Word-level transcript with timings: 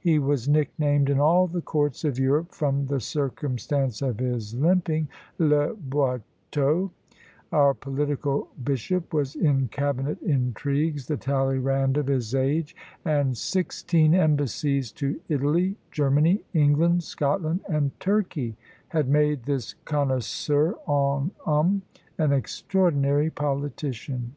He 0.00 0.18
was 0.18 0.50
nicknamed 0.50 1.08
in 1.08 1.18
all 1.18 1.46
the 1.46 1.62
courts 1.62 2.04
of 2.04 2.18
Europe, 2.18 2.52
from 2.52 2.88
the 2.88 3.00
circumstance 3.00 4.02
of 4.02 4.18
his 4.20 4.52
limping, 4.54 5.08
"le 5.38 5.76
Boiteux;" 5.76 6.90
our 7.50 7.72
political 7.72 8.48
bishop 8.62 9.14
was 9.14 9.34
in 9.34 9.68
cabinet 9.68 10.20
intrigues 10.20 11.06
the 11.06 11.16
Talleyrand 11.16 11.96
of 11.96 12.06
his 12.06 12.34
age, 12.34 12.76
and 13.02 13.34
sixteen 13.34 14.14
embassies 14.14 14.92
to 14.92 15.22
Italy, 15.30 15.74
Germany, 15.90 16.42
England, 16.52 17.02
Scotland, 17.02 17.60
and 17.66 17.98
Turkey, 17.98 18.58
had 18.88 19.08
made 19.08 19.44
this 19.44 19.74
"connoisseur 19.86 20.72
en 20.86 21.30
hommes" 21.46 21.80
an 22.18 22.34
extraordinary 22.34 23.30
politician! 23.30 24.34